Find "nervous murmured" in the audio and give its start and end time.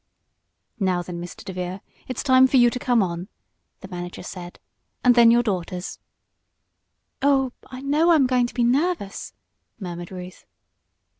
8.63-10.09